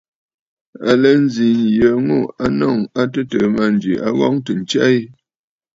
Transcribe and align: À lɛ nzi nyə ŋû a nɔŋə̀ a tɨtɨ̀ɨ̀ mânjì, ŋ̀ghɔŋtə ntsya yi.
À 0.89 0.91
lɛ 1.01 1.11
nzi 1.23 1.47
nyə 1.63 1.89
ŋû 2.05 2.17
a 2.43 2.45
nɔŋə̀ 2.59 2.81
a 3.01 3.03
tɨtɨ̀ɨ̀ 3.11 3.51
mânjì, 3.55 3.93
ŋ̀ghɔŋtə 4.07 4.51
ntsya 4.61 4.85
yi. 4.93 5.03